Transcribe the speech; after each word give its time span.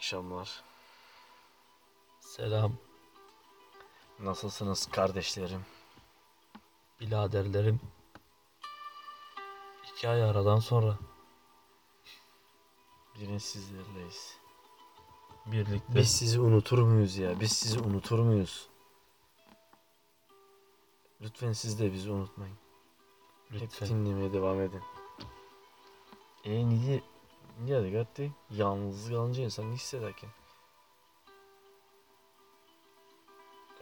akşamlar. 0.00 0.62
Selam 2.20 2.72
Nasılsınız 4.18 4.86
kardeşlerim? 4.86 5.64
biraderlerim. 7.00 7.80
İki 9.92 10.08
ay 10.08 10.22
aradan 10.22 10.58
sonra 10.58 10.98
Yine 13.16 13.40
sizlerleyiz. 13.40 14.36
birlikte 15.46 15.94
Biz 15.94 16.10
sizi 16.16 16.40
unutur 16.40 16.78
muyuz 16.78 17.16
ya? 17.16 17.40
Biz 17.40 17.52
sizi 17.52 17.78
unutur 17.80 18.18
muyuz? 18.18 18.68
Lütfen 21.20 21.52
siz 21.52 21.78
de 21.80 21.92
bizi 21.92 22.10
unutmayın. 22.10 22.56
Hep 23.50 23.62
lütfen 23.62 23.88
dinlemeye 23.88 24.32
devam 24.32 24.60
edin. 24.60 24.82
E 26.44 26.68
niye 26.68 27.02
gitti? 27.90 28.32
Yalnız 28.50 29.08
kalınca 29.08 29.42
insan 29.42 29.70
ne 29.70 29.74
hissederken? 29.74 30.30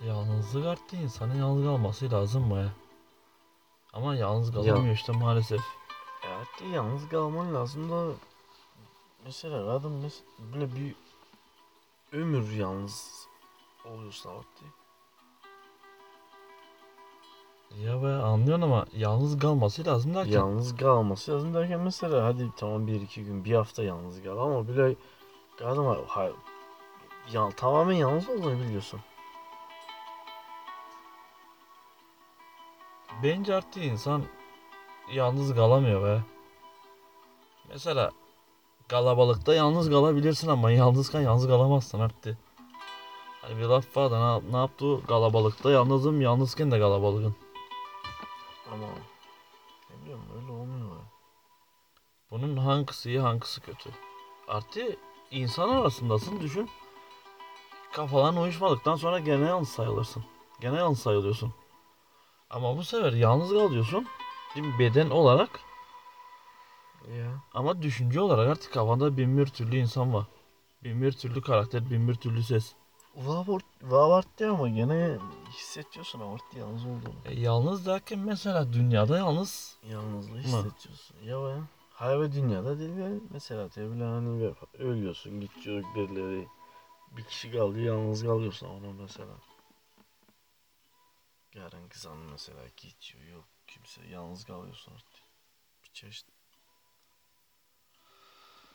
yalnızlık 0.07 0.67
arttı 0.67 0.97
insanın 0.97 1.35
yalnız 1.35 1.65
kalması 1.65 2.11
lazım 2.11 2.49
mı 2.49 2.59
ya? 2.59 2.73
Ama 3.93 4.15
yalnız 4.15 4.53
kalamıyor 4.53 4.95
işte 4.95 5.13
maalesef. 5.13 5.61
Evet 6.27 6.73
yalnız 6.73 7.09
kalman 7.09 7.55
lazım 7.55 7.91
da 7.91 8.13
mesela 9.25 9.81
mes 9.89 10.23
böyle 10.53 10.75
bir 10.75 10.95
ömür 12.13 12.53
yalnız 12.53 13.27
oluyorsun 13.85 14.31
vakti. 14.31 14.65
Ya 17.77 18.03
be 18.03 18.07
anlıyorsun 18.07 18.63
ama 18.63 18.87
yalnız 18.97 19.39
kalması 19.39 19.85
lazım 19.85 20.15
derken. 20.15 20.33
Yalnız 20.33 20.77
kalması 20.77 21.33
lazım 21.33 21.55
derken 21.55 21.81
mesela 21.81 22.25
hadi 22.25 22.51
tamam 22.57 22.87
bir 22.87 23.01
iki 23.01 23.25
gün 23.25 23.45
bir 23.45 23.55
hafta 23.55 23.83
yalnız 23.83 24.23
kal 24.23 24.39
ama 24.39 24.69
böyle 24.69 24.95
kadın 25.59 25.85
var 25.87 25.99
ha, 26.07 26.29
ya, 27.33 27.49
tamamen 27.57 27.95
yalnız 27.95 28.29
olduğunu 28.29 28.59
biliyorsun. 28.61 29.01
Bence 33.23 33.55
artık 33.55 33.85
insan 33.85 34.23
yalnız 35.13 35.55
kalamıyor 35.55 36.05
be. 36.05 36.23
Mesela 37.69 38.11
kalabalıkta 38.89 39.55
yalnız 39.55 39.91
kalabilirsin 39.91 40.49
ama 40.49 40.71
yalnızken 40.71 41.21
yalnız 41.21 41.47
kalamazsın 41.47 42.01
artık. 42.01 42.39
Hani 43.43 43.57
bir 43.57 43.65
laf 43.65 43.97
var 43.97 44.11
da 44.11 44.41
ne, 44.41 44.53
ne 44.53 44.57
yaptı? 44.57 45.07
Kalabalıkta 45.07 45.71
yalnızım, 45.71 46.21
yalnızken 46.21 46.71
de 46.71 46.79
kalabalığım. 46.79 47.37
Ama 48.73 48.87
ne 49.91 50.03
bileyim 50.03 50.21
öyle 50.37 50.53
olmuyor. 50.53 50.97
Bunun 52.31 52.57
hangisi 52.57 53.09
iyi 53.09 53.21
hangisi 53.21 53.61
kötü? 53.61 53.91
Artı 54.49 54.97
insan 55.31 55.69
arasındasın 55.69 56.41
düşün. 56.41 56.71
Kafaların 57.93 58.43
uyuşmadıktan 58.43 58.97
sonra 58.97 59.19
gene 59.19 59.47
yalnız 59.47 59.69
sayılırsın. 59.69 60.25
Gene 60.61 60.77
yalnız 60.77 61.01
sayılıyorsun. 61.01 61.55
Ama 62.51 62.77
bu 62.77 62.85
sefer 62.85 63.13
yalnız 63.13 63.49
kalıyorsun. 63.49 64.07
Mi? 64.57 64.79
Beden 64.79 65.11
olarak 65.11 65.61
Ya. 67.19 67.43
ama 67.55 67.83
düşünce 67.83 68.21
olarak 68.21 68.49
artık 68.49 68.73
kafanda 68.73 69.17
bin 69.17 69.39
bir 69.39 69.47
türlü 69.47 69.77
insan 69.77 70.15
var. 70.15 70.27
Bin 70.85 71.03
bir 71.03 71.13
türlü 71.13 71.43
karakter, 71.43 71.91
bin 71.91 72.09
bir 72.09 72.15
türlü 72.15 72.43
ses. 72.43 72.75
Vavart, 73.19 73.65
Vavarttı 73.83 74.51
ama 74.51 74.69
gene 74.69 75.19
hissediyorsun 75.51 76.21
Vavarttı 76.21 76.59
yalnız 76.59 76.85
olduğunu. 76.85 77.15
E, 77.25 77.41
yalnız 77.41 77.87
derken 77.87 78.19
mesela 78.19 78.73
dünyada 78.73 79.19
yalnız 79.19 79.79
Yalnızlığı 79.83 80.39
hissediyorsun. 80.39 81.17
Ya 81.23 81.45
ben 81.45 81.69
hayal 81.91 82.21
ve 82.21 82.33
dünyada 82.33 82.79
değil 82.79 82.97
ya. 82.97 83.11
Mesela 83.31 83.69
tabii 83.69 84.01
hani 84.01 84.55
ölüyorsun 84.79 85.41
gidiyor 85.41 85.85
birileri. 85.95 86.49
Bir 87.11 87.25
kişi 87.25 87.53
kaldı 87.53 87.81
yalnız 87.81 88.23
kalıyorsun 88.23 88.67
ona 88.67 88.93
mesela. 88.93 89.33
Yarın 91.55 91.89
kızan 91.89 92.17
mesela 92.17 92.61
gidiyor 92.77 93.25
yok 93.25 93.45
kimse 93.67 94.07
yalnız 94.07 94.45
kalıyorsun 94.45 94.93
artık. 94.93 95.23
Bir 95.85 95.91
çeşit. 95.93 96.27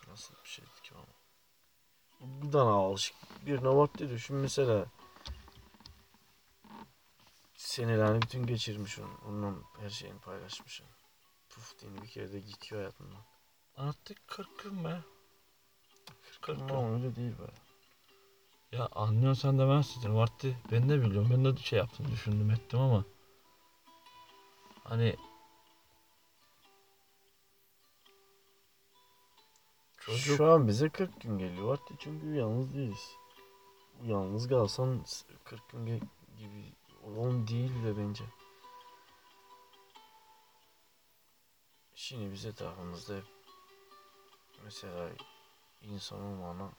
Nasıl 0.08 0.34
bir 0.44 0.48
şeydi 0.48 0.82
ki 0.82 0.94
ama. 0.94 1.23
Buradan 2.20 2.66
alışık 2.66 3.16
birine 3.46 3.68
vakti 3.68 4.10
düşün 4.10 4.36
mesela. 4.36 4.86
Senelerini 7.54 8.22
bütün 8.22 8.46
geçirmiş 8.46 8.98
onun. 8.98 9.18
Onunla 9.28 9.58
her 9.80 9.90
şeyini 9.90 10.18
paylaşmışsın. 10.18 10.86
Puf 11.48 11.80
diye 11.80 12.02
bir 12.02 12.08
kere 12.08 12.32
de 12.32 12.40
gidiyor 12.40 12.80
hayatından. 12.80 13.24
artık 13.76 14.28
40 14.28 14.58
gün 14.58 14.84
be. 14.84 15.00
40 16.40 16.58
gün. 16.58 16.68
Ama 16.68 16.94
öyle 16.94 17.16
değil 17.16 17.32
be. 17.32 17.52
Ya 18.76 18.88
anlıyorsun 18.92 19.42
sen 19.42 19.58
de 19.58 19.68
ben 19.68 19.82
sizin 19.82 20.14
Vartti. 20.14 20.58
Ben 20.72 20.88
de 20.88 21.02
biliyorum. 21.02 21.28
Ben 21.30 21.44
de 21.44 21.56
şey 21.56 21.78
yaptım 21.78 22.06
düşündüm 22.12 22.50
ettim 22.50 22.80
ama. 22.80 23.04
Hani 24.84 25.16
Çocuk- 30.06 30.36
Şu 30.36 30.52
an 30.52 30.68
bize 30.68 30.88
40 30.88 31.20
gün 31.20 31.38
geliyor 31.38 31.72
artık 31.72 32.00
çünkü 32.00 32.34
yalnız 32.34 32.74
değiliz. 32.74 33.16
Yalnız 34.02 34.48
kalsan 34.48 35.04
40 35.44 35.68
gün 35.68 35.86
ge- 35.86 36.08
gibi 36.38 36.72
on 37.18 37.46
değil 37.48 37.84
de 37.84 37.96
bence. 37.98 38.24
Şimdi 41.94 42.32
biz 42.32 42.44
etrafımızda 42.44 43.16
hep 43.16 43.24
mesela 44.64 45.08
insan 45.82 46.20
olmana 46.20 46.70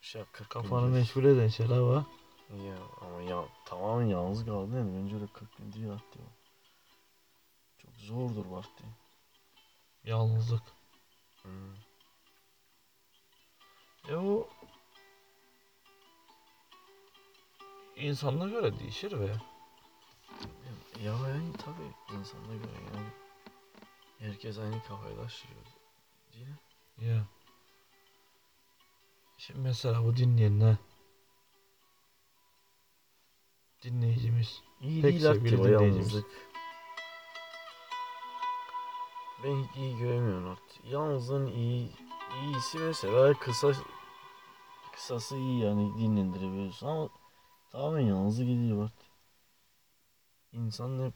şey 0.00 0.22
40 0.32 0.38
gün 0.38 0.44
kafanı 0.60 0.70
diyoruz. 0.80 0.94
meşgul 0.94 1.24
eden 1.24 1.48
şeyler 1.48 1.78
var. 1.78 2.04
Ya 2.50 2.76
ama 3.00 3.22
ya 3.22 3.44
tamamen 3.66 4.06
yalnız 4.06 4.44
kaldın 4.44 4.76
yani 4.76 5.02
bence 5.04 5.14
öyle 5.14 5.26
40 5.26 5.56
gün 5.58 5.72
değil 5.72 5.90
artık. 5.92 6.22
Çok 7.78 7.96
zordur 7.96 8.46
vakti. 8.46 8.84
Yalnızlık. 10.04 10.62
Hmm. 11.42 11.74
E 14.08 14.14
o 14.16 14.48
insanına 17.96 18.48
göre 18.48 18.78
değişir 18.78 19.20
be. 19.20 19.24
Ya 21.02 21.12
yani 21.12 21.52
tabii 21.52 22.18
insanına 22.18 22.54
göre 22.54 22.72
yani 22.94 23.06
herkes 24.18 24.58
aynı 24.58 24.82
kafayı 24.82 25.16
taşıyor 25.16 25.54
değil 26.34 26.46
mi? 26.46 26.58
Ya. 27.08 27.26
Şimdi 29.38 29.60
mesela 29.60 30.04
bu 30.04 30.16
dinleyenler 30.16 30.76
dinleyicimiz 33.82 34.62
İyi 34.80 35.02
Pek 35.02 35.10
değil 35.10 35.22
sevgili 35.22 35.58
dinleyicimiz. 35.58 35.82
yalnızlık. 35.96 36.26
Ben 39.44 39.64
hiç 39.64 39.76
iyi 39.76 39.98
göremiyorum 39.98 40.48
artık. 40.48 40.84
Yalnızlığın 40.84 41.46
iyi, 41.46 41.90
iyisi 42.40 42.78
mesela 42.78 43.34
kısa 43.34 43.72
kısası 44.92 45.36
iyi 45.36 45.58
yani 45.60 45.98
dinlendirebiliyorsun 45.98 46.86
ama 46.86 47.08
tamamen 47.70 48.00
yalnızlık 48.00 48.46
gidiyor 48.46 48.84
artık. 48.84 49.06
İnsanın 50.52 51.06
hep 51.06 51.14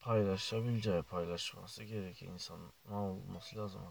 paylaşabileceği 0.00 1.02
paylaşması 1.02 1.84
gerekiyor. 1.84 2.32
İnsanın 2.32 2.72
ne 2.88 2.94
olması 2.94 3.56
lazım 3.56 3.82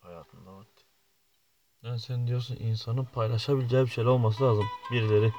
hayatında 0.00 0.50
artık. 0.50 0.86
yani 1.82 2.00
sen 2.00 2.26
diyorsun 2.26 2.56
insanın 2.56 3.04
paylaşabileceği 3.04 3.84
bir 3.84 3.90
şeyler 3.90 4.10
olması 4.10 4.44
lazım. 4.44 4.64
Birileri. 4.92 5.32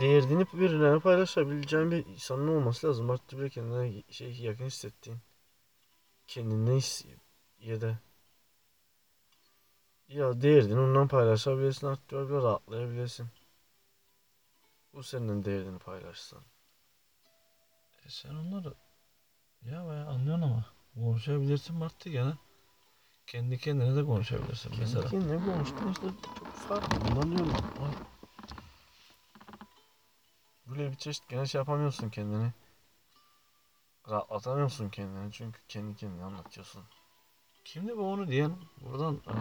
Değerini 0.00 0.46
birilerine 0.52 0.98
paylaşabileceğin 1.00 1.90
bir 1.90 2.06
insanın 2.06 2.48
olması 2.48 2.88
lazım. 2.88 3.10
Artık 3.10 3.38
böyle 3.38 3.50
kendine 3.50 4.02
şey 4.10 4.32
yakın 4.40 4.66
hissettiğin. 4.66 5.18
Kendine 6.26 6.76
his 6.76 7.04
ya 7.58 7.80
da 7.80 7.98
ya 10.10 10.42
değerini 10.42 10.80
ondan 10.80 11.08
paylaşabilirsin 11.08 11.86
artık 11.86 12.12
böyle 12.12 12.34
rahatlayabilirsin. 12.34 13.28
Bu 14.94 15.02
senin 15.02 15.44
değerini 15.44 15.78
paylaşsan. 15.78 16.42
E 18.06 18.08
sen 18.08 18.34
onları 18.34 18.74
ya 19.62 19.88
be 19.88 19.92
anlıyorsun 19.92 20.42
ama 20.42 20.64
konuşabilirsin 20.94 21.76
Martı 21.76 22.08
gene. 22.08 22.32
Kendi 23.26 23.58
kendine 23.58 23.96
de 23.96 24.04
konuşabilirsin 24.04 24.72
mesela. 24.80 25.08
Kendi 25.08 25.26
kendine 25.26 25.52
konuştun 25.54 25.92
işte 25.92 26.06
çok 26.38 26.48
farklı. 26.48 27.00
Bundan 27.00 27.36
diyorum. 27.36 27.52
Ay. 27.80 27.92
Böyle 30.66 30.90
bir 30.90 30.96
çeşit 30.96 31.28
gene 31.28 31.46
şey 31.46 31.58
yapamıyorsun 31.58 32.10
kendini. 32.10 32.52
Rahatlatamıyorsun 34.08 34.88
kendini 34.90 35.32
çünkü 35.32 35.60
kendi 35.68 35.96
kendine 35.96 36.24
anlatıyorsun. 36.24 36.84
Kimdi 37.64 37.96
bu 37.98 38.12
onu 38.12 38.28
diyen? 38.28 38.52
Buradan 38.80 39.14
eee, 39.26 39.34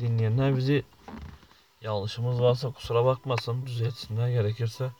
dinleyenler 0.00 0.56
bizi 0.56 0.84
yanlışımız 1.80 2.40
varsa 2.42 2.72
kusura 2.72 3.04
bakmasın 3.04 3.66
düzeltsinler 3.66 4.28
gerekirse. 4.28 4.92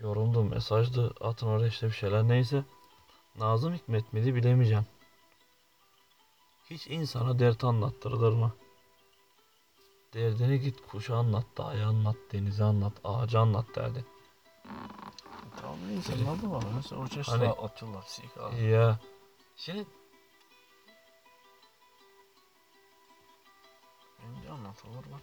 Yorumdu, 0.00 0.44
mesajdı, 0.44 1.14
atın 1.20 1.46
oraya 1.46 1.66
işte 1.68 1.86
bir 1.86 1.92
şeyler 1.92 2.28
neyse. 2.28 2.64
Nazım 3.38 3.74
Hikmet 3.74 4.12
miydi 4.12 4.34
bilemeyeceğim. 4.34 4.86
Hiç 6.70 6.86
insana 6.86 7.38
dert 7.38 7.64
anlattırılır 7.64 8.32
mı? 8.32 8.52
Derdini 10.14 10.60
git 10.60 10.86
kuşa 10.88 11.16
anlat, 11.16 11.44
dağa 11.58 11.86
anlat, 11.86 12.16
denize 12.32 12.64
anlat, 12.64 12.92
ağaca 13.04 13.40
anlat 13.40 13.66
derdi. 13.74 14.04
Tamam 15.60 15.78
insanlar 15.96 16.42
da 16.42 16.50
var. 16.50 16.64
Mesela 16.76 17.02
o 17.02 17.08
çeşitli 17.08 17.36
Hani- 17.38 17.48
atıyorlar. 17.48 18.04
Ya. 18.70 18.98
Şimdi 19.56 19.86
Bence 24.22 24.50
anlatılır 24.50 25.04
bak 25.12 25.22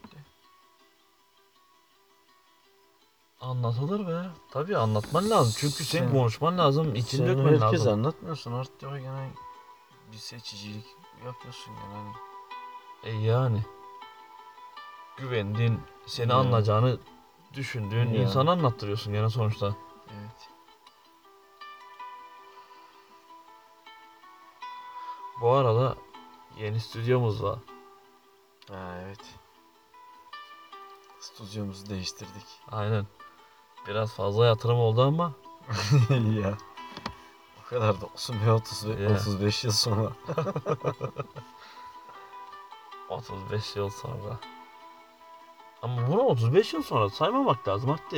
anlatılır 3.42 4.08
be. 4.08 4.30
Tabii 4.52 4.78
anlatman 4.78 5.30
lazım. 5.30 5.54
Çünkü 5.58 5.84
sen, 5.86 6.00
Sen- 6.00 6.12
konuşman 6.12 6.58
lazım, 6.58 6.96
için 6.96 7.18
Sen 7.18 7.28
dökmen 7.28 7.62
lazım. 7.62 7.94
anlatmıyorsun 7.94 8.54
artık 8.54 8.84
ya 8.84 9.00
gene 9.00 9.30
bir 10.12 10.18
seçicilik 10.18 10.86
yapıyorsun 11.26 11.72
yani. 11.72 11.94
Hani. 11.94 12.14
E 13.04 13.22
yani. 13.22 13.66
Güvendiğin, 15.18 15.80
seni 16.06 16.32
Ya. 16.32 16.38
anlayacağını 16.38 16.98
düşündüğün 17.54 18.14
Ya. 18.14 18.22
insana 18.22 18.52
anlattırıyorsun 18.52 19.14
gene 19.14 19.30
sonuçta. 19.30 19.76
Evet. 20.08 20.50
Bu 25.42 25.52
arada 25.52 25.96
yeni 26.58 26.80
stüdyomuz 26.80 27.44
var. 27.44 27.60
Ha 28.72 28.98
evet. 29.06 29.20
Stüdyomuzu 31.20 31.90
değiştirdik. 31.90 32.46
Aynen. 32.72 33.06
Biraz 33.88 34.14
fazla 34.14 34.46
yatırım 34.46 34.78
oldu 34.80 35.02
ama 35.02 35.34
ya. 36.44 36.58
O 37.66 37.70
kadar 37.70 38.02
da 38.02 38.06
olsun 38.06 38.36
be 38.46 38.52
35, 38.52 39.00
Ya. 39.00 39.16
35 39.16 39.64
yıl 39.64 39.72
sonra. 39.72 40.12
35 43.10 43.76
yıl 43.76 43.90
sonra. 43.90 44.40
Ama 45.82 46.08
bunu 46.08 46.22
35 46.22 46.74
yıl 46.74 46.84
sonra 46.84 47.10
saymamak 47.10 47.68
lazım 47.68 47.90
Hatta. 47.90 48.18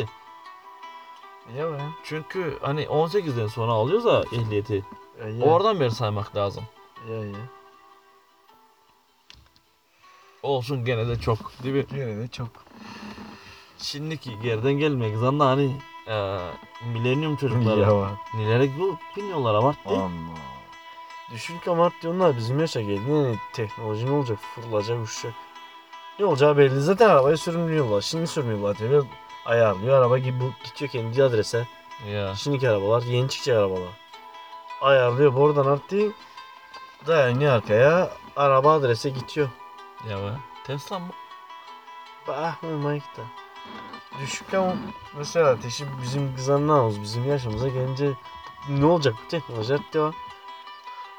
Ya 1.55 1.71
be. 1.71 1.81
Çünkü 2.03 2.57
hani 2.61 2.83
18'den 2.83 3.47
sonra 3.47 3.71
alıyoruz 3.71 4.05
ya 4.05 4.23
ehliyeti. 4.39 4.85
Ya, 5.19 5.29
ya. 5.29 5.45
Oradan 5.45 5.79
beri 5.79 5.91
saymak 5.91 6.35
lazım. 6.35 6.63
Ya 7.09 7.25
ya. 7.25 7.58
Olsun 10.43 10.85
gene 10.85 11.07
de 11.07 11.19
çok. 11.19 11.37
Değil 11.63 11.75
mi? 11.75 11.85
Gene 11.95 12.17
de 12.17 12.27
çok. 12.27 12.47
Şimdiki 13.77 14.39
geriden 14.39 14.73
gelmek 14.73 15.17
zanlı 15.17 15.43
hani 15.43 15.71
eee 16.07 16.39
milenyum 16.93 17.35
çocukları. 17.35 17.79
Ya. 17.79 18.17
Nelere 18.35 18.69
biniyorlar 19.17 19.55
abarttı. 19.55 19.89
Allah. 19.89 20.09
Düşün 21.31 21.59
ki 21.59 21.71
Amartyonlar 21.71 22.37
bizim 22.37 22.59
yaşa 22.59 22.81
geldi. 22.81 23.11
Yani 23.11 23.35
teknoloji 23.53 24.05
ne 24.05 24.11
olacak? 24.11 24.39
Fırılacak, 24.55 25.03
uçacak. 25.05 25.33
Ne 26.19 26.25
olacağı 26.25 26.57
belli. 26.57 26.81
Zaten 26.81 27.09
arabayı 27.09 27.37
sürmüyorlar. 27.37 28.01
Şimdi 28.01 28.27
sürmüyorlar 28.27 28.75
tabii. 28.75 29.01
Ayarlıyor. 29.45 29.97
Araba 30.01 30.17
gibi 30.17 30.39
bu 30.39 30.51
gidiyor 30.63 30.91
kendi 30.91 31.23
adrese. 31.23 31.67
Ya. 32.11 32.35
Şimdiki 32.35 32.69
arabalar 32.69 33.01
yeni 33.01 33.29
çıkacak 33.29 33.57
arabalar. 33.57 33.89
Ayarlıyor. 34.81 35.35
Buradan 35.35 35.65
artık 35.65 36.13
dayanıyor 37.07 37.53
arkaya. 37.53 38.11
Araba 38.35 38.73
adrese 38.73 39.09
gidiyor. 39.09 39.49
Be. 40.05 40.31
Tesla 40.63 40.99
mı? 40.99 41.07
Bah 42.27 42.63
olmayık 42.63 43.03
da. 43.17 43.21
Düşük 44.21 44.53
ama 44.53 44.75
mesela 45.17 45.49
ateşi 45.49 45.85
bizim 46.01 46.35
kızanlarımız 46.35 47.01
bizim 47.01 47.29
yaşımıza 47.29 47.67
gelince 47.69 48.11
ne 48.69 48.85
olacak 48.85 49.15
bu 49.25 49.27
teknoloji 49.27 49.73
artık 49.73 49.95
var. 49.95 50.15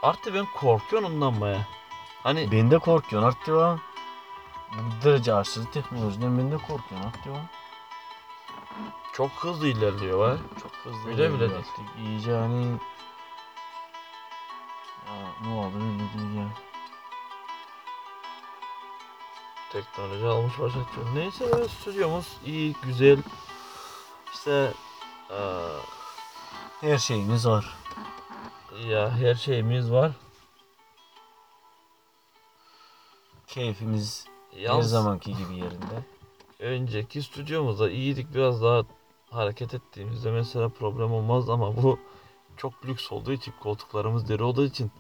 Artık 0.03 0.35
ben 0.35 0.47
korkuyorum 0.57 1.15
ondan 1.15 1.41
baya. 1.41 1.67
Hani 2.23 2.53
Ben 2.53 2.71
de 2.71 2.79
korkuyorsun 2.79 3.29
artık 3.29 3.49
var. 3.49 3.79
Bu 4.73 5.05
derece 5.05 5.35
aşırı 5.35 5.65
teknolojiden 5.71 6.39
ben 6.39 6.53
de 6.53 6.57
korkuyorum 6.57 7.07
artık 7.07 7.27
var. 7.33 7.41
çok 9.13 9.31
hızlı 9.31 9.67
ilerliyor 9.69 10.19
var. 10.19 10.39
Çok 10.63 10.73
hızlı. 10.73 11.11
Bile 11.11 11.33
bile 11.35 11.45
artık. 11.45 11.85
İyice 11.99 12.33
hani 12.33 12.67
ya 15.07 15.15
ne 15.43 15.55
oldu 15.55 15.75
öyle 15.77 15.99
değil 15.99 16.37
ya. 16.39 16.70
Teknoloji 19.73 20.27
almış 20.27 20.59
başa 20.59 20.85
çıkıyor. 20.85 21.15
Neyse 21.15 21.45
ya, 21.45 21.69
stüdyomuz 21.69 22.27
iyi, 22.47 22.75
güzel. 22.83 23.19
İşte 24.35 24.73
eee, 25.31 25.37
Her 26.81 26.99
şeyimiz 26.99 27.47
var. 27.47 27.77
ya 28.89 29.11
her 29.11 29.35
şeyimiz 29.35 29.93
var. 29.93 30.13
Keyfimiz 33.47 34.27
her 34.53 34.59
Yalnız 34.61 34.91
zamanki 34.91 35.37
gibi 35.37 35.57
yerinde. 35.57 36.05
önceki 36.59 37.23
stüdyomuzda 37.23 37.91
iyiydik 37.91 38.35
biraz 38.35 38.63
daha 38.63 38.83
hareket 39.31 39.75
ettiğimizde 39.75 40.31
mesela 40.31 40.69
problem 40.69 41.13
olmaz 41.13 41.51
ama 41.51 41.77
bu 41.77 41.99
çok 42.57 42.85
lüks 42.87 43.13
olduğu 43.13 43.33
için 43.33 43.55
koltuklarımız 43.61 44.29
deri 44.29 44.43
olduğu 44.43 44.65
için 44.67 44.91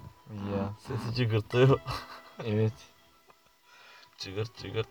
Ya 0.52 0.72
sesi 0.78 1.14
cıgırtıyor. 1.14 1.80
evet. 2.44 2.72
Cıgırt 4.20 4.56
cıgırt. 4.56 4.88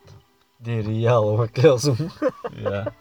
Deriyi 0.59 1.01
yağlamak 1.01 1.59
lazım. 1.59 1.97
ya. 2.63 2.93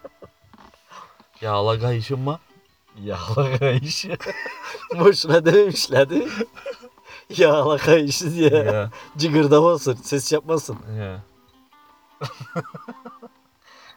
Yağla 1.40 1.80
kayışım 1.80 2.20
mı? 2.20 2.40
Yağla 3.00 3.58
kayışı. 3.58 4.16
Boşuna 4.98 5.44
dememişlerdi. 5.44 6.28
Yağla 7.36 7.76
kayışı 7.76 8.34
diye. 8.34 8.48
Ya. 8.50 8.90
Cıgırdamasın, 9.18 9.94
ses 9.94 10.32
yapmasın. 10.32 10.78
ya. 10.98 11.22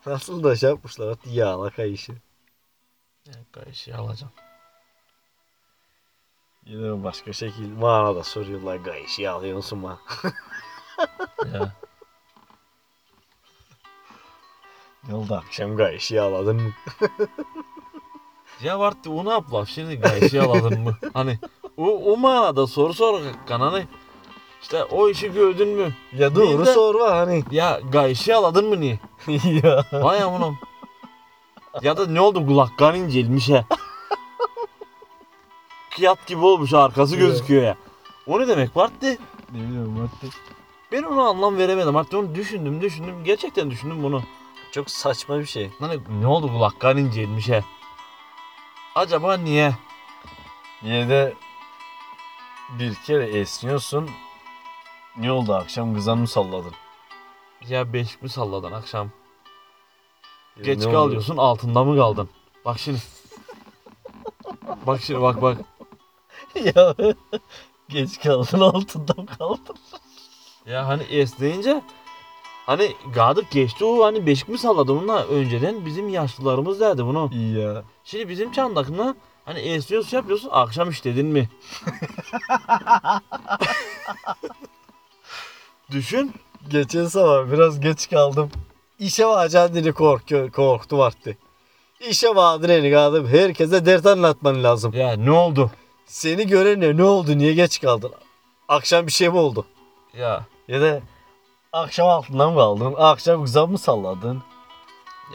Nasıl 0.05 0.43
da 0.43 0.55
şey 0.55 0.69
yapmışlar 0.69 1.07
artık 1.07 1.33
yağla 1.33 1.69
kayışı. 1.69 2.11
ya 3.27 3.33
kayışı 3.51 3.97
alacağım. 3.97 4.33
Yine 6.65 7.03
başka 7.03 7.33
şekil 7.33 7.69
manada 7.69 8.23
soruyorlar 8.23 8.83
kayışı 8.83 9.21
yağlıyor 9.21 9.55
musun 9.55 9.79
ma? 9.79 9.99
Ya. 11.53 11.73
Yolda 15.09 15.37
akşam 15.37 15.77
kayışı 15.77 16.15
yağladın 16.15 16.55
mı? 16.61 16.71
Ya 18.63 18.79
vardı 18.79 19.09
o 19.09 19.25
ne 19.25 19.29
yapla 19.29 19.65
şimdi 19.65 20.01
kayışı 20.01 20.41
aladın 20.43 20.81
mı? 20.81 20.97
Hani 21.13 21.39
o, 21.77 22.11
o 22.13 22.17
manada 22.17 22.67
soru 22.67 22.93
sor 22.93 23.21
kananı. 23.47 23.83
İşte 24.61 24.83
o 24.83 25.09
işi 25.09 25.33
gördün 25.33 25.67
mü? 25.67 25.93
Ya 26.17 26.35
doğru 26.35 26.65
de- 26.65 26.73
sor 26.73 26.95
var 26.95 27.13
hani. 27.13 27.43
Ya 27.51 27.79
kayışı 27.91 28.35
aladın 28.37 28.65
mı 28.65 28.79
niye? 28.79 28.99
ya. 29.63 29.85
Vay 29.93 30.23
amanım. 30.23 30.57
ya 31.81 31.97
da 31.97 32.07
ne 32.07 32.21
oldu 32.21 32.45
kulakkan 32.45 32.95
incelmiş 32.95 33.49
he. 33.49 33.65
Kıyat 35.95 36.27
gibi 36.27 36.45
olmuş 36.45 36.73
arkası 36.73 37.15
Evet. 37.15 37.25
gözüküyor 37.27 37.63
ya. 37.63 37.75
O 38.27 38.39
ne 38.39 38.47
demek 38.47 38.75
Martti? 38.75 39.17
Ne 39.51 39.57
bileyim 39.59 39.99
artık. 40.03 40.33
Ben 40.91 41.03
ona 41.03 41.23
anlam 41.23 41.57
veremedim. 41.57 41.95
Artık 41.95 42.13
onu 42.13 42.35
düşündüm 42.35 42.81
düşündüm. 42.81 43.23
Gerçekten 43.23 43.71
düşündüm 43.71 44.03
bunu. 44.03 44.23
Çok 44.71 44.89
saçma 44.89 45.39
bir 45.39 45.45
şey. 45.45 45.71
Hani 45.79 45.99
ne 46.21 46.27
oldu 46.27 46.47
kulakkan 46.47 46.97
incelmiş 46.97 47.49
he. 47.49 47.63
Acaba 48.95 49.37
niye? 49.37 49.75
Yine 50.81 51.09
de 51.09 51.33
bir 52.79 52.95
kere 52.95 53.25
esniyorsun. 53.25 54.09
Ne 55.17 55.31
oldu 55.31 55.53
akşam 55.53 55.95
kızan 55.95 56.17
mı 56.17 56.27
salladın? 56.27 56.73
Ya 57.67 57.93
beşik 57.93 58.21
mi 58.21 58.29
salladın 58.29 58.71
akşam? 58.71 59.11
Ya 60.57 60.63
Geç 60.63 60.79
ne 60.79 60.87
oldu? 60.87 60.95
kalıyorsun 60.95 61.37
altında 61.37 61.83
mı 61.83 61.97
kaldın? 61.97 62.29
Bak 62.65 62.79
şimdi. 62.79 62.99
bak 64.87 65.01
şimdi 65.01 65.21
bak 65.21 65.41
bak. 65.41 65.57
ya 66.75 66.95
geç 67.89 68.19
kaldın 68.19 68.59
altından 68.59 69.25
kaldın. 69.25 69.75
Ya 70.65 70.87
hani 70.87 71.03
esneyince 71.03 71.81
hani 72.65 72.91
gadık 73.13 73.51
geçti 73.51 73.85
o 73.85 74.05
hani 74.05 74.25
beşik 74.25 74.49
mi 74.49 74.57
salladın 74.57 74.97
onunla 74.97 75.25
önceden 75.25 75.85
bizim 75.85 76.09
yaşlılarımız 76.09 76.79
derdi 76.79 77.05
bunu. 77.05 77.29
İyi 77.33 77.59
ya. 77.59 77.83
Şimdi 78.03 78.29
bizim 78.29 78.51
çandakına 78.51 79.15
hani 79.45 79.59
esniyorsun 79.59 80.17
yapıyorsun 80.17 80.49
akşam 80.51 80.89
işledin 80.89 81.25
mi? 81.25 81.49
Düşün. 85.91 86.33
Geçen 86.69 87.05
sabah 87.05 87.51
biraz 87.51 87.79
geç 87.79 88.09
kaldım. 88.09 88.51
İşe 88.99 89.25
varacağım 89.25 89.73
diye 89.73 89.91
korkuyor, 89.91 90.51
korktu 90.51 90.97
vardı. 90.97 91.37
İşe 92.09 92.35
vardır 92.35 92.91
kaldım. 92.91 93.27
Herkese 93.27 93.85
dert 93.85 94.05
anlatman 94.05 94.63
lazım. 94.63 94.93
Ya 94.93 95.13
ne 95.13 95.31
oldu? 95.31 95.71
Seni 96.05 96.47
görene 96.47 96.97
ne 96.97 97.03
oldu? 97.03 97.37
Niye 97.37 97.53
geç 97.53 97.81
kaldın? 97.81 98.11
Akşam 98.67 99.07
bir 99.07 99.11
şey 99.11 99.29
mi 99.29 99.37
oldu? 99.37 99.65
Ya 100.17 100.45
Ya 100.67 100.81
da 100.81 101.01
akşam 101.73 102.07
altından 102.09 102.51
mı 102.53 102.59
kaldın? 102.59 102.95
Akşam 102.97 103.41
güzel 103.43 103.65
mı 103.65 103.77
salladın? 103.77 104.43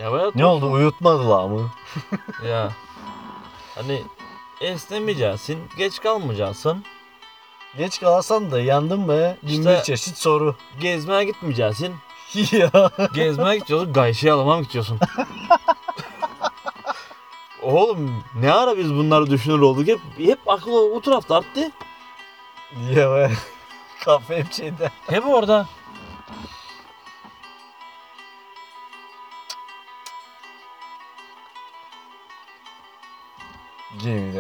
ya 0.01 0.13
veya 0.13 0.31
Ne 0.35 0.47
oldu? 0.47 0.73
Uyutmadılar 0.73 1.49
mı? 1.49 1.71
ya 2.49 2.73
hani 3.75 4.03
esnemeyeceksin, 4.61 5.59
geç 5.79 6.01
kalmayacaksın, 6.01 6.85
Geç 7.77 8.01
kalarsan 8.01 8.51
da 8.51 8.61
yandın 8.61 9.01
mı? 9.01 9.37
Bin 9.43 9.49
İşte- 9.49 9.77
bir 9.79 9.83
çeşit 9.83 10.19
soru. 10.19 10.57
gezmeye 10.81 11.25
gitmeyeceksin. 11.25 11.95
ya. 12.53 12.71
Gezmeye 13.15 13.59
gidiyorsun, 13.59 13.93
gayşe 13.93 14.33
alamam 14.33 14.63
gidiyorsun. 14.63 14.99
Oğlum 17.63 18.25
ne 18.41 18.53
ara 18.53 18.79
biz 18.79 18.95
bunları 18.95 19.31
düşünür 19.31 19.61
olduk? 19.61 19.87
Hep, 19.89 19.99
hep 20.19 20.39
akıl 20.47 20.73
o, 20.73 20.97
o 20.97 21.01
tarafta 21.01 21.37
arttı. 21.37 21.71
Ya 22.91 23.11
be. 23.15 23.31
Kafe 24.05 24.37
hep 24.39 24.53
şeyde. 24.53 24.91
Hep 25.11 25.27
orada. 25.27 25.67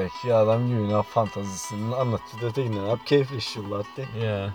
Gemideki 0.07 0.35
adam 0.35 0.69
gibi 0.69 0.89
ne 0.89 1.03
fantazisini 1.03 1.95
anlatıyor 1.95 2.51
ötekine 2.51 2.85
ne 2.85 2.89
yap 2.89 3.07
keyifleşiyorlar 3.07 3.87
de. 3.97 4.27
Ya. 4.27 4.55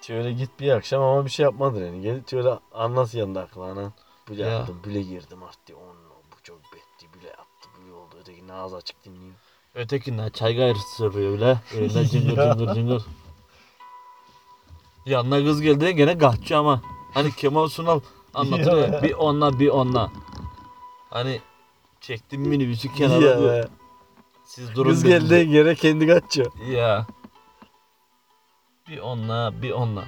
Şöyle 0.00 0.32
git 0.32 0.50
bir 0.60 0.70
akşam 0.70 1.02
ama 1.02 1.24
bir 1.24 1.30
şey 1.30 1.44
yapmadın 1.44 1.86
yani. 1.86 2.00
Gel 2.00 2.22
şöyle 2.30 2.58
anlat 2.74 3.14
yanında 3.14 3.40
aklına. 3.40 3.92
Böyle 4.28 4.42
Ya. 4.42 4.48
yaptım, 4.48 4.80
böyle 4.86 5.02
girdim 5.02 5.42
artık. 5.42 5.76
Onunla 5.76 6.14
bu 6.32 6.42
çok 6.42 6.56
betti, 6.58 7.06
böyle 7.14 7.26
yaptı, 7.28 7.68
böyle 7.80 7.92
oldu. 7.92 8.14
Öteki 8.20 8.52
ağzı 8.52 8.76
açık 8.76 9.04
dinliyor. 9.04 9.34
Ötekinden 9.74 10.28
çay 10.30 10.56
gayrısı 10.56 10.96
sırrıyor 10.96 11.32
bile. 11.32 11.58
Elinde 11.74 12.06
cıngır 12.08 12.36
Ya. 12.36 12.56
cıngır 12.56 12.74
cıngır. 12.74 13.02
Yanına 15.06 15.44
kız 15.44 15.60
geldi 15.62 15.94
gene 15.94 16.12
gahçı 16.14 16.56
ama. 16.58 16.80
Hani 17.14 17.32
Kemal 17.32 17.68
Sunal 17.68 18.00
anlatır 18.34 18.76
ya. 18.78 18.86
Ya. 18.86 19.02
Bir 19.02 19.12
onla 19.12 19.58
bir 19.60 19.68
onla. 19.68 20.10
Hani 21.10 21.40
çektim 22.06 22.40
minibüsü 22.40 22.92
kenara. 22.92 23.24
Ya 23.24 23.38
diyor. 23.38 23.64
be. 23.64 23.68
Siz 24.44 24.74
durun. 24.74 24.90
Kız 24.90 25.04
dedi. 25.04 25.10
geldiği 25.10 25.54
yere 25.54 25.74
kendi 25.74 26.06
kaçıyor. 26.06 26.52
Ya. 26.68 27.06
Bir 28.88 28.98
onla 28.98 29.62
bir 29.62 29.70
onla. 29.70 30.04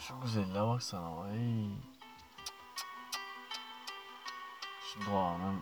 Şu 0.00 0.20
güzelliğe 0.22 0.62
baksana 0.62 1.16
vay. 1.16 1.68
Şu 4.80 5.10
doğanın 5.10 5.60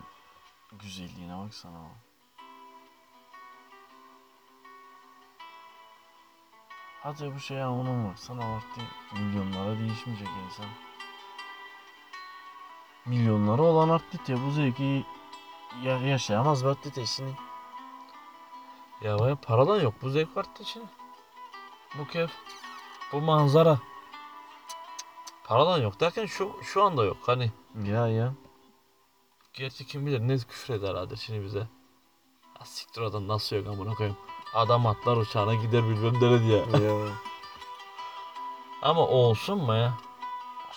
güzelliğine 0.71 1.37
baksana. 1.37 2.10
Hadi 7.03 7.35
bu 7.35 7.39
şeye 7.39 7.67
onun 7.67 8.09
baksana 8.09 8.55
vakti 8.55 8.81
milyonlara 9.13 9.79
değişmeyecek 9.79 10.27
insan. 10.45 10.65
Milyonları 13.05 13.61
olan 13.61 13.89
arttı 13.89 14.45
bu 14.47 14.51
zevki 14.51 15.05
ya 15.83 15.97
yaşayamaz 15.97 16.65
vakti 16.65 16.91
teşini. 16.91 17.33
Ya 19.01 19.19
vay 19.19 19.35
paradan 19.35 19.81
yok 19.81 19.93
bu 20.01 20.09
zevk 20.09 20.37
arttı 20.37 20.63
içine. 20.63 20.83
Bu 21.97 22.07
keyif. 22.07 22.31
Bu 23.11 23.21
manzara. 23.21 23.79
Paradan 25.43 25.81
yok 25.81 25.99
derken 25.99 26.25
şu 26.25 26.55
şu 26.63 26.83
anda 26.83 27.03
yok. 27.03 27.17
Hani 27.25 27.51
Ya 27.85 28.07
ya. 28.07 28.33
gerçi 29.53 29.85
kim 29.85 30.05
bilir 30.05 30.19
ne 30.19 30.37
küfür 30.37 30.73
eder 30.73 30.89
herhalde 30.89 31.15
şimdi 31.15 31.43
bize. 31.45 31.67
Ya 32.59 32.65
siktir 32.65 33.01
adam 33.01 33.27
nasıl 33.27 33.55
yok 33.55 33.67
amına 33.67 33.93
koyayım. 33.93 34.17
Adam 34.53 34.85
atlar 34.87 35.17
uçağına 35.17 35.53
gider 35.55 35.83
bilmem 35.83 36.13
nereye 36.13 36.43
diye. 36.43 36.65
Ama 38.81 39.01
o 39.01 39.15
olsun 39.15 39.57
mu 39.57 39.75
ya? 39.75 39.93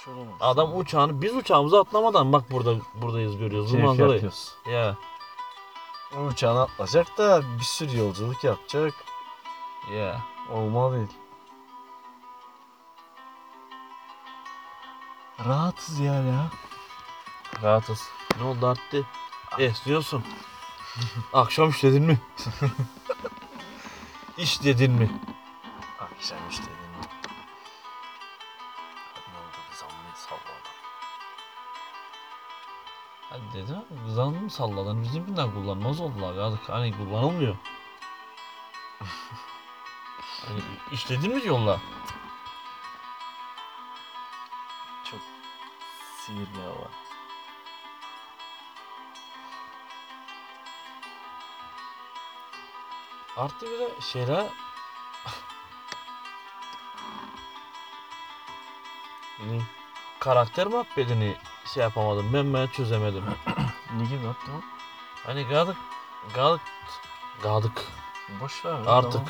Şöyle 0.04 0.20
bak. 0.20 0.34
Adam 0.40 0.78
uçağını 0.78 1.22
biz 1.22 1.34
uçağımıza 1.36 1.80
atlamadan 1.80 2.32
bak 2.32 2.50
burada 2.50 2.74
buradayız 2.94 3.36
görüyoruz 3.38 3.68
bu 3.68 3.72
Keyif 3.72 3.86
manzarayı. 3.86 4.12
yapıyoruz. 4.12 4.54
Ya 4.70 4.96
O 6.18 6.20
uçağına 6.20 6.62
atlayacak 6.62 7.18
da 7.18 7.42
bir 7.58 7.64
sürü 7.64 7.98
yolculuk 7.98 8.44
yapacak. 8.44 8.94
ya. 9.92 10.20
Olmalı 10.52 10.96
değil. 10.96 11.08
Rahatız 15.46 15.98
ya 15.98 16.14
ya. 16.14 16.46
Rahatız. 17.62 18.02
Ne 18.40 18.44
oldu 18.44 18.66
arttı? 18.66 19.06
Esniyorsun. 19.58 20.24
Akşam 21.32 21.70
işledin 21.70 22.02
mi? 22.02 22.18
İş 24.38 24.62
dedin 24.64 24.92
mi? 24.92 25.10
Akşam 26.00 26.38
işte 26.50 26.64
dedim. 26.64 27.10
Ne 29.32 29.38
oldu 29.38 29.56
zammı 29.72 30.16
salladı. 30.16 30.68
Hadi 33.30 33.42
dedim 33.54 33.76
kızan 34.06 34.32
mı 34.32 34.50
salladın? 34.50 35.02
Bizimkinden 35.02 35.54
kullanmaz 35.54 36.00
oldular 36.00 36.34
ya. 36.34 36.58
Hani 36.66 36.96
kullanılmıyor. 36.96 37.56
hani 40.46 40.60
işledin 40.92 41.34
mi 41.34 41.42
diyorlar? 41.42 41.80
Çok 45.10 45.20
sihir 46.26 46.48
bir 46.54 46.62
hava. 46.62 47.03
Artı 53.36 53.66
bir 53.66 53.78
de 53.78 53.88
şeyler 54.00 54.46
Ne? 59.40 59.60
karakter 60.20 60.66
muhabbetini 60.66 61.36
şey 61.74 61.82
yapamadım. 61.82 62.30
Ben 62.32 62.54
ben 62.54 62.66
çözemedim. 62.66 63.24
Ne 63.96 64.04
gibi 64.04 64.24
yaptı 64.24 64.50
o? 64.52 64.60
Hani 65.26 65.44
gadık 65.46 65.76
gadık 66.34 66.60
gadık 67.42 67.82
Boş 68.40 68.64
ver. 68.64 68.70
lan, 68.72 68.86
artık. 68.86 69.12
tamam. 69.12 69.28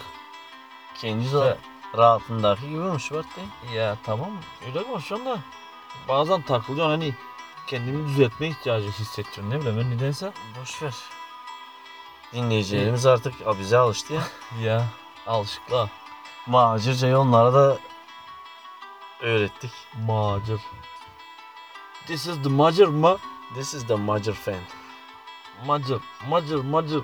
Kendi 0.94 1.32
de 1.32 1.58
rahatındaki 1.96 2.68
gibi 2.68 2.80
olmuş 2.80 3.12
bak 3.12 3.24
de. 3.36 3.74
Ya 3.76 3.96
tamam 4.04 4.30
öyle 4.66 4.82
konuşuyorsun 4.82 5.26
da 5.26 5.38
bazen 6.08 6.42
takılıyorsun 6.42 6.90
hani 6.90 7.14
kendimi 7.66 8.08
düzeltme 8.08 8.48
ihtiyacı 8.48 8.88
hissediyorum 8.90 9.50
ne 9.50 9.60
bileyim 9.60 9.78
ben 9.80 9.90
nedense. 9.96 10.32
Boş 10.60 10.82
ver. 10.82 10.94
Dinleyicilerimiz 12.34 13.06
artık 13.06 13.34
a, 13.46 13.58
bize 13.58 13.78
alıştı 13.78 14.14
ya. 14.14 14.22
Ya 14.62 14.84
alışıkla 15.26 15.88
Macircayı 16.46 17.18
onlara 17.18 17.54
da 17.54 17.78
öğrettik. 19.20 19.70
macir. 20.06 20.60
This 22.06 22.26
is 22.26 22.42
the 22.42 22.48
macir 22.48 22.86
mı? 22.86 23.18
This 23.54 23.74
is 23.74 23.86
the 23.86 23.94
Macir 23.94 24.32
fan. 24.32 24.54
Macir, 25.66 25.98
macir, 26.28 26.54
macir. 26.56 27.00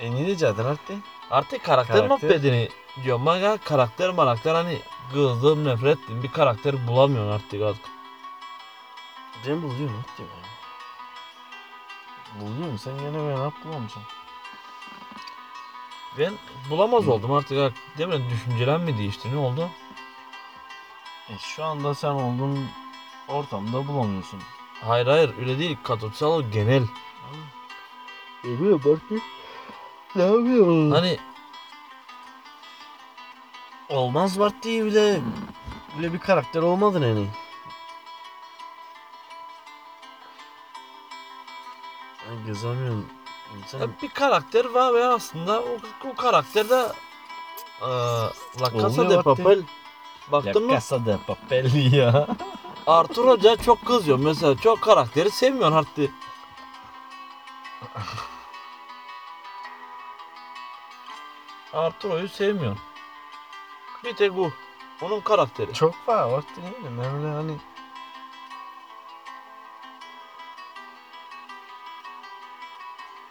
E 0.00 0.10
ne 0.14 0.26
diyecektin 0.26 0.64
artık? 0.64 0.96
Artık 1.30 1.64
karakter, 1.64 1.96
Karakter. 1.96 2.08
muhabbetini 2.28 2.68
diyorum 3.04 3.26
ben 3.26 3.36
ya 3.36 3.58
karakter 3.64 4.16
karakter 4.16 4.54
hani 4.54 4.78
kızdığım 5.12 5.64
nefret 5.64 5.98
ettiğim 5.98 6.22
bir 6.22 6.32
karakter 6.32 6.86
bulamıyorsun 6.86 7.32
artık 7.32 7.62
artık. 7.62 7.84
Ben 9.46 9.62
buluyorum 9.62 10.04
artık 10.10 10.26
ben. 12.34 12.40
Buluyorum 12.40 12.78
sen 12.78 12.98
gene 12.98 13.14
ben 13.14 13.36
ne 13.36 13.42
yapmamışsın. 13.42 14.02
Ben 16.18 16.32
bulamaz 16.70 17.08
oldum 17.08 17.32
artık 17.32 17.58
artık 17.58 17.98
değil 17.98 18.08
mi? 18.08 18.30
Düşüncelerim 18.30 18.82
mi 18.82 18.98
değişti 18.98 19.32
ne 19.32 19.36
oldu? 19.36 19.70
E 21.28 21.38
şu 21.38 21.64
anda 21.64 21.94
sen 21.94 22.10
olduğun 22.10 22.66
ortamda 23.28 23.88
bulamıyorsun. 23.88 24.40
Hayır 24.84 25.06
hayır 25.06 25.38
öyle 25.38 25.58
değil 25.58 25.76
katotsal 25.84 26.42
genel. 26.42 26.84
Geliyor 28.42 28.84
Bartu. 28.84 29.14
Ne 30.16 30.22
yapıyorsun? 30.22 30.90
Hani 30.90 31.18
Olmaz 33.88 34.38
Bart 34.38 34.62
diye 34.62 34.84
bile. 34.84 35.20
Bile 35.98 36.12
bir 36.12 36.18
karakter 36.18 36.62
olmadın 36.62 37.02
hani. 37.02 37.26
Ay 42.42 42.46
gezemiyorum. 42.46 43.06
Sen 43.66 43.78
Ya 43.78 43.86
bir 44.02 44.08
karakter 44.08 44.64
var 44.64 44.94
ve 44.94 45.04
aslında 45.04 45.60
o, 45.60 45.78
o 46.10 46.14
karakter 46.16 46.68
de 46.68 46.92
eee 47.82 47.88
La 48.60 48.70
Casa 48.72 49.02
Oluyor 49.02 49.10
de 49.10 49.22
Papel 49.22 49.62
baktın 50.32 50.64
mı? 50.66 50.72
Casa 50.72 51.06
de 51.06 51.18
Papel 51.26 51.92
ya. 51.92 52.26
Arthur 52.86 53.28
Hoca 53.28 53.56
çok 53.56 53.86
kızıyor 53.86 54.18
mesela 54.18 54.56
çok 54.56 54.80
karakteri 54.82 55.30
sevmiyorsun 55.30 55.76
artık. 55.76 56.10
Arturo'yu 61.72 62.28
sevmiyorsun. 62.28 62.82
Bir 64.04 64.16
tek 64.16 64.36
bu. 64.36 64.52
Onun 65.02 65.20
karakteri. 65.20 65.72
Çok 65.72 66.08
var 66.08 66.24
mi? 66.28 66.98
Ben 66.98 67.14
öyle 67.14 67.28
hani 67.34 67.56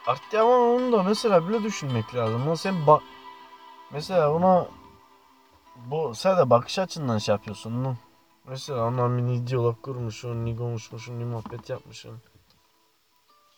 Artık 0.06 0.34
ama 0.34 0.56
onu 0.56 0.92
da 0.92 1.02
mesela 1.02 1.48
bile 1.48 1.62
düşünmek 1.62 2.14
lazım. 2.14 2.42
Ama 2.42 2.56
sen 2.56 2.86
bak 2.86 3.02
mesela 3.90 4.32
ona 4.34 4.66
bu 5.76 6.14
sen 6.14 6.38
de 6.38 6.50
bakış 6.50 6.78
açından 6.78 7.18
şey 7.18 7.32
yapıyorsun. 7.32 7.84
lan. 7.84 7.96
Mesela 8.44 8.86
ondan 8.86 9.28
bir 9.28 9.46
diyalog 9.46 9.82
kurmuşsun, 9.82 10.44
ni 10.44 10.56
konuşmuşsun, 10.56 11.18
ni 11.18 11.24
muhabbet 11.24 11.70
yapmışsın. 11.70 12.18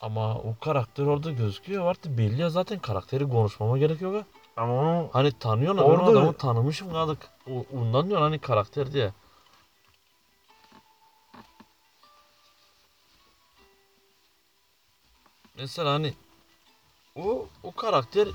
Ama 0.01 0.35
o 0.35 0.55
karakter 0.61 1.07
orada 1.07 1.31
gözüküyor 1.31 1.87
artık 1.87 2.19
belli 2.19 2.41
ya 2.41 2.51
zaten 2.51 2.79
karakteri 2.79 3.29
konuşmama 3.29 3.79
gerek 3.79 4.01
yok 4.01 4.15
ha. 4.15 4.25
Ama 4.57 4.73
onu 4.81 5.09
Hani 5.13 5.33
tanıyorsun 5.39 5.79
ben 5.85 5.91
Orada- 5.91 6.03
o 6.11 6.13
adamı 6.13 6.33
tanımışım 6.33 6.93
kaldık. 6.93 7.19
O, 7.51 7.65
ondan 7.79 8.09
diyor 8.11 8.21
hani 8.21 8.39
karakter 8.39 8.93
diye. 8.93 9.13
Mesela 15.59 15.93
hani 15.93 16.15
o 17.15 17.49
o 17.63 17.73
karakter 17.73 18.29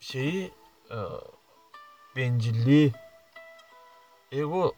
şeyi 0.00 0.52
e, 0.90 0.98
bencilliği 2.16 2.92
ego 4.32 4.72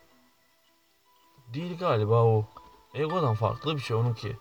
değil 1.54 1.78
galiba 1.78 2.25
o. 2.25 2.45
Egodan 2.95 3.35
farklı 3.35 3.76
bir 3.76 3.80
şey 3.80 3.97
onunki. 3.97 4.37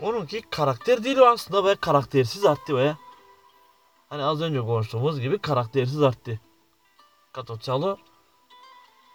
Onunki 0.00 0.42
karakter 0.50 1.04
değil 1.04 1.22
aslında 1.22 1.64
ve 1.64 1.76
karaktersiz 1.76 2.44
arttı 2.44 2.76
be. 2.76 2.96
Hani 4.08 4.22
az 4.24 4.42
önce 4.42 4.60
konuştuğumuz 4.60 5.20
gibi 5.20 5.38
karaktersiz 5.38 6.02
arttı. 6.02 6.40
Katoçalo 7.32 7.96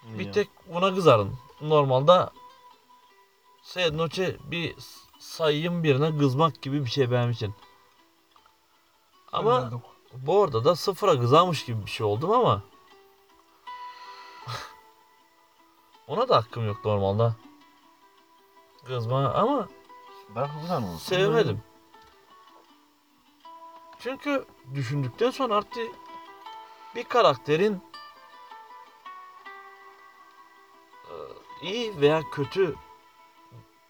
bir 0.03 0.31
tek 0.31 0.49
buna 0.73 0.95
kızarın. 0.95 1.37
Normalde 1.63 2.29
Noche 3.75 4.37
bir 4.43 4.75
sayıyım 5.19 5.83
birine 5.83 6.17
kızmak 6.17 6.61
gibi 6.61 6.85
bir 6.85 6.89
şey 6.89 7.11
benim 7.11 7.31
için. 7.31 7.55
Ama 9.31 9.71
bu 10.13 10.43
arada 10.43 10.65
da 10.65 10.75
sıfıra 10.75 11.19
kızarmış 11.19 11.65
gibi 11.65 11.85
bir 11.85 11.89
şey 11.91 12.05
oldum 12.05 12.31
ama 12.31 12.63
ona 16.07 16.29
da 16.29 16.35
hakkım 16.35 16.67
yok 16.67 16.85
normalde. 16.85 17.35
Kızma 18.85 19.33
ama 19.33 19.67
ben 20.35 20.49
olsun. 20.81 20.97
Sevmedim. 20.97 21.63
Çünkü 23.99 24.45
düşündükten 24.75 25.29
sonra 25.29 25.55
artık 25.55 25.91
bir 26.95 27.03
karakterin 27.03 27.92
iyi 31.63 32.01
veya 32.01 32.21
kötü 32.31 32.75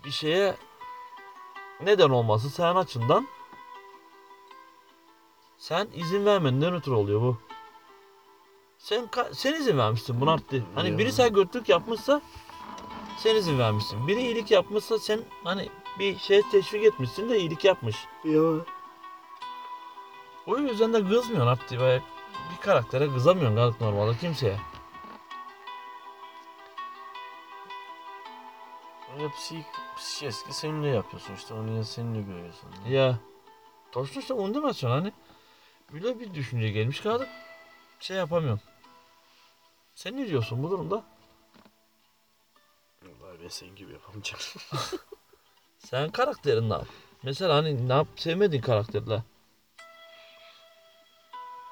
bir 0.06 0.12
şeye 0.12 0.56
neden 1.84 2.10
olması 2.10 2.50
sen 2.50 2.76
açından 2.76 3.28
sen 5.58 5.88
izin 5.94 6.26
vermenden 6.26 6.74
ötürü 6.74 6.96
oluyor 6.96 7.22
bu. 7.22 7.38
Sen 8.78 9.10
sen 9.32 9.54
izin 9.54 9.78
vermişsin 9.78 10.22
buna 10.22 10.34
artık. 10.34 10.64
Hani 10.76 10.98
biri 10.98 11.12
sen 11.12 11.34
kötülük 11.34 11.70
yapmışsa 11.70 12.22
sen 13.18 13.36
izin 13.36 13.60
vermişsin. 13.60 14.08
Biri 14.08 14.22
iyilik 14.22 14.52
yapmışsa 14.52 15.00
sen 15.00 15.20
hani 15.44 15.70
bir 16.00 16.18
şey 16.18 16.42
teşvik 16.52 16.84
etmişsin 16.84 17.30
de 17.30 17.40
iyilik 17.40 17.66
yapmış. 17.66 18.06
Ya. 18.24 18.42
O 20.48 20.58
yüzden 20.58 20.94
de 20.94 21.00
kızmıyorsun 21.00 21.48
artık 21.48 21.80
bir 22.52 22.62
karaktere 22.62 23.14
kızamıyorsun 23.14 23.56
galiba 23.56 23.76
normalde 23.86 24.18
kimseye. 24.18 24.73
Ya 29.14 29.20
şey, 29.20 29.30
psik, 29.30 29.50
şey 29.50 29.64
psikeski 29.98 30.54
seninle 30.54 30.88
yapıyorsun 30.88 31.36
işte 31.36 31.54
onu 31.54 31.72
ya 31.72 31.84
seninle 31.84 32.22
görüyorsun. 32.22 32.70
Ya. 32.88 33.20
Toşlu 33.92 34.20
işte 34.20 34.34
onu 34.34 34.54
demezsin 34.54 34.88
hani. 34.88 35.12
Böyle 35.94 36.20
bir 36.20 36.34
düşünce 36.34 36.70
gelmiş 36.70 37.00
kaldık. 37.00 37.30
Şey 38.00 38.18
yapamıyorum. 38.18 38.62
Sen 39.96 40.18
ne 40.18 40.28
diyorsun 40.28 40.64
bu 40.64 40.72
durumda? 40.72 41.04
Vallahi 43.04 43.40
ben 43.44 43.48
senin 43.48 43.76
gibi 43.76 43.94
yapamayacağım. 43.94 44.44
Sen 45.80 46.12
karakterin 46.12 46.70
ne? 46.70 46.78
Mesela 47.24 47.56
hani 47.56 47.90
ne 47.90 47.94
yap 47.94 48.08
sevmediğin 48.16 48.62
karakterler? 48.62 49.22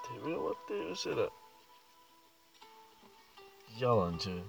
Temel 0.08 0.34
olarak 0.38 0.70
değil 0.70 0.86
mesela. 0.90 1.30
Yalancı. 3.80 4.44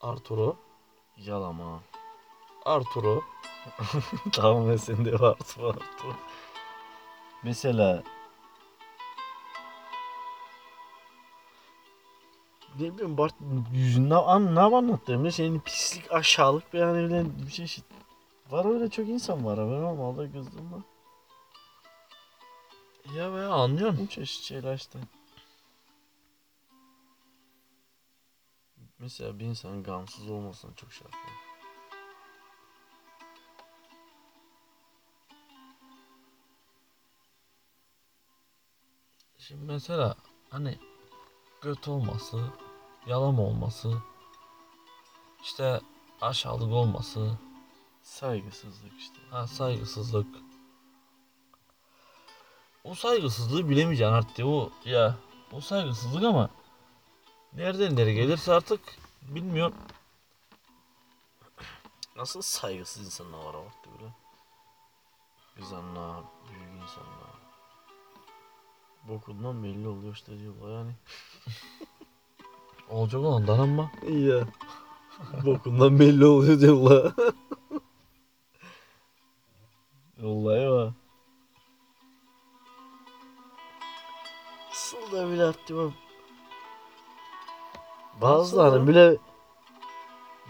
Arturo. 0.00 0.56
yalama. 1.16 1.80
Arturo. 2.64 3.22
tamam 4.32 4.68
ben 4.70 4.76
sende 4.76 5.20
vardı 5.20 5.44
vardı. 5.58 5.80
Mesela 7.42 8.02
ne 12.78 12.94
bileyim 12.94 13.18
Bart 13.18 13.34
yüzünden 13.72 14.22
an 14.26 14.54
ne 14.54 14.60
anlattığımda 14.60 15.30
senin 15.30 15.60
pislik 15.60 16.12
aşağılık 16.12 16.72
bir 16.72 16.78
yani 16.78 16.98
öyle 16.98 17.24
bir 17.46 17.52
şey 17.52 17.66
şey- 17.66 17.84
var 18.50 18.74
öyle 18.74 18.90
çok 18.90 19.08
insan 19.08 19.44
var 19.44 19.58
ha 19.58 19.64
ben 19.64 19.82
normalde 19.82 20.32
kızdığımda 20.32 20.76
Ya 23.16 23.34
be 23.34 23.44
anlıyorum. 23.44 24.06
çeşit 24.06 24.42
şeyler 24.44 24.74
işte. 24.74 24.98
Mesela 28.98 29.38
bir 29.38 29.44
insanın 29.44 29.82
gamsız 29.82 30.30
olmasına 30.30 30.74
çok 30.74 30.92
yapıyor. 30.92 31.36
Şimdi 39.38 39.64
mesela 39.64 40.16
hani 40.50 40.78
göt 41.62 41.88
olması, 41.88 42.50
yalan 43.06 43.38
olması, 43.38 44.02
işte 45.42 45.80
aşağılık 46.20 46.72
olması, 46.72 47.38
Saygısızlık 48.06 48.92
işte. 48.98 49.18
Ha 49.30 49.46
saygısızlık. 49.46 50.26
O 52.84 52.94
saygısızlığı 52.94 53.68
bilemeyeceksin 53.68 54.12
artık. 54.12 54.46
O 54.46 54.70
ya 54.84 55.18
o 55.52 55.60
saygısızlık 55.60 56.24
ama 56.24 56.50
nereden 57.52 57.96
nereye 57.96 58.14
gelirse 58.14 58.52
artık 58.52 58.80
bilmiyorum. 59.22 59.74
Nasıl 62.16 62.42
saygısız 62.42 63.06
insanlar 63.06 63.44
var 63.44 63.54
vakti 63.54 63.90
böyle. 63.98 64.12
Kızanlar, 65.56 66.22
büyük 66.48 66.82
insanlar. 66.82 67.36
Bokundan 69.08 69.62
belli 69.64 69.88
oluyor 69.88 70.14
işte 70.14 70.38
diyorlar 70.38 70.70
yani. 70.78 70.92
Olacak 72.90 73.20
olandan 73.20 73.58
ama 73.58 73.90
İyi 74.08 74.28
ya. 74.28 74.48
Bokundan 75.44 75.98
belli 75.98 76.26
oluyor 76.26 76.60
diyorlar. 76.60 77.12
Vallahi 80.18 80.70
var. 80.70 80.92
Nasıl 84.68 85.12
da 85.12 85.30
bile 85.30 85.44
attı 85.44 85.76
bak. 85.76 85.92
Bazıları 88.20 88.88
bile 88.88 89.16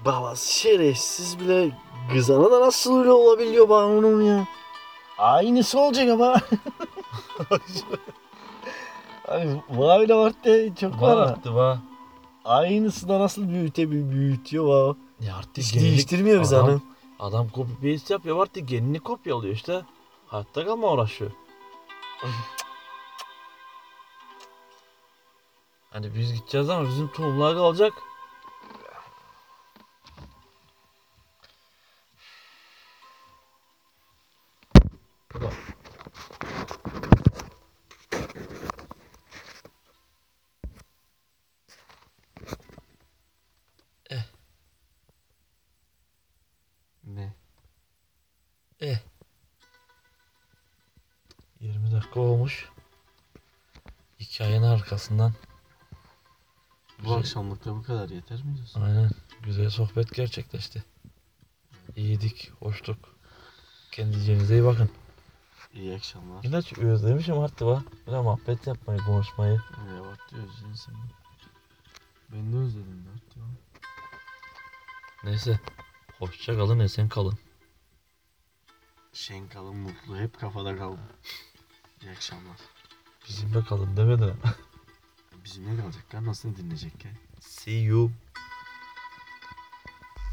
babası 0.04 0.52
şerefsiz 0.52 1.40
bile 1.40 1.70
kızana 2.12 2.50
da 2.50 2.60
nasıl 2.60 2.98
öyle 2.98 3.12
olabiliyor 3.12 3.68
bana 3.68 3.86
onun 3.86 4.22
ya. 4.22 4.46
Aynısı 5.18 5.80
olacak 5.80 6.08
ama. 6.10 6.36
Hani 9.26 9.62
mavi 9.76 10.08
de 10.08 10.14
var 10.14 10.32
de 10.44 10.74
çok 10.80 11.00
var. 11.02 11.16
var 11.16 11.26
artık 11.26 11.54
va. 11.54 11.78
Aynısı 12.44 13.08
da 13.08 13.20
nasıl 13.20 13.48
büyüte 13.48 13.90
büyütüyor 13.90 14.64
va. 14.66 14.96
Ya 15.20 15.36
artık 15.36 15.56
Hiç 15.58 15.72
genlik- 15.72 15.82
değiştirmiyor 15.82 16.40
biz 16.40 16.52
adam, 16.52 16.66
hanım. 16.66 16.82
adam 17.20 17.48
copy 17.54 17.92
paste 17.92 18.14
yapıyor 18.14 18.42
artık 18.42 18.68
genini 18.68 19.00
kopyalıyor 19.00 19.54
işte. 19.54 19.82
Hayatta 20.26 20.64
kalma 20.64 20.92
uğraşıyor. 20.92 21.30
hani 25.96 26.14
biz 26.14 26.32
gideceğiz 26.34 26.70
ama 26.70 26.88
bizim 26.88 27.08
tohumlar 27.08 27.54
kalacak. 27.54 27.92
Bu 35.34 35.40
da- 35.40 35.50
Ne? 47.04 47.34
Eh. 48.80 48.98
20 51.60 51.92
dakika 51.92 52.20
olmuş. 52.20 52.68
Hikayenin 54.20 54.62
arkasından. 54.62 55.32
Bu 56.98 57.02
Güzel. 57.02 57.18
akşamlıkta 57.18 57.74
bu 57.74 57.82
kadar 57.82 58.08
yeter 58.08 58.42
mi 58.44 58.54
diyorsun? 58.56 58.80
Aynen. 58.82 59.10
Güzel 59.42 59.70
sohbet 59.70 60.14
gerçekleşti. 60.14 60.84
İyiydik, 61.96 62.52
hoştuk. 62.58 62.98
Kendinize 63.92 64.54
iyi 64.54 64.64
bakın. 64.64 64.90
İyi 65.74 65.94
akşamlar. 65.96 66.44
İlaç 66.44 66.78
özlemişim 66.78 67.38
artık 67.38 67.60
bak. 67.60 67.82
Biraz 68.06 68.24
muhabbet 68.24 68.66
yapmayı, 68.66 69.00
konuşmayı. 69.00 69.54
Ee, 69.78 69.94
ne 69.94 70.00
vakti 70.00 70.36
özledin 70.36 70.74
sen? 70.74 70.94
Ben 72.32 72.52
de 72.52 72.56
özledim 72.56 73.04
Mert 73.06 73.36
ya. 73.36 73.42
Neyse. 75.24 75.60
Hoşça 76.18 76.56
kalın, 76.56 76.78
esen 76.78 77.08
kalın. 77.08 77.38
Şen 79.12 79.48
kalın, 79.48 79.76
mutlu, 79.76 80.18
hep 80.18 80.40
kafada 80.40 80.76
kalın. 80.76 81.00
İyi 82.02 82.10
akşamlar. 82.10 82.56
Bizimle 83.28 83.64
kalın 83.64 83.96
demedin 83.96 84.32
demedi. 85.46 85.60
Bizimle 85.66 85.82
kalacaklar 85.82 86.26
nasıl 86.26 86.56
dinleyecek 86.56 87.04
ya? 87.04 87.10
See 87.40 87.82
you. 87.82 88.10